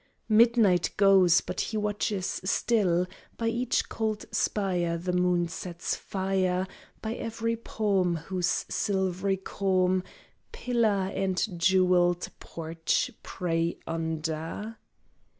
Midnight 0.29 0.89
goes, 0.97 1.41
but 1.41 1.61
he 1.61 1.77
watches 1.77 2.41
still 2.43 3.05
By 3.37 3.49
each 3.49 3.87
cold 3.87 4.25
spire 4.31 4.97
the 4.97 5.13
moon 5.13 5.47
sets 5.47 5.95
fire, 5.95 6.65
By 7.03 7.13
every 7.13 7.55
palm 7.55 8.15
Whose 8.15 8.65
silvery 8.67 9.37
calm 9.37 10.03
Pillar 10.51 11.11
and 11.13 11.37
jewelled 11.55 12.29
porch 12.39 13.11
pray 13.21 13.77
under. 13.85 14.77